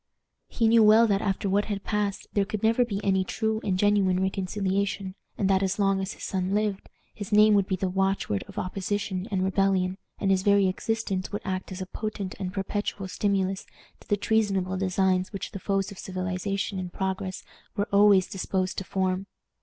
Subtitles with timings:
[0.47, 3.77] He knew well that after what had passed there could never be any true and
[3.77, 7.87] genuine reconciliation, and that, as long as his son lived, his name would be the
[7.87, 12.51] watchword of opposition and rebellion, and his very existence would act as a potent and
[12.51, 13.67] perpetual stimulus
[13.99, 17.43] to the treasonable designs which the foes of civilization and progress
[17.75, 19.27] were always disposed to form.